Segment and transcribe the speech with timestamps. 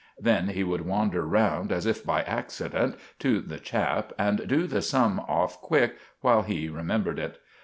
[0.19, 4.81] Then he would wander round, as if by accident, to the chap and do the
[4.81, 7.37] sum off quick while he remembered it.